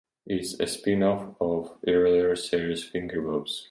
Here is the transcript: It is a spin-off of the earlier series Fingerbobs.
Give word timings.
It 0.25 0.39
is 0.41 0.59
a 0.59 0.65
spin-off 0.65 1.35
of 1.39 1.77
the 1.83 1.93
earlier 1.93 2.35
series 2.35 2.83
Fingerbobs. 2.83 3.59